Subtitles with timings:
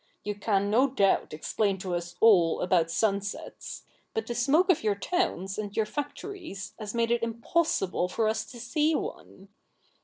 [0.23, 3.83] You can, no doubt, explain to us all about sun sets;
[4.15, 8.43] but the smoke of your towns and your factories has made it impossible for us
[8.45, 9.49] to see one.